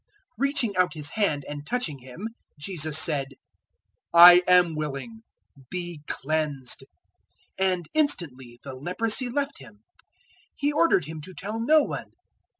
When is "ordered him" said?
10.71-11.21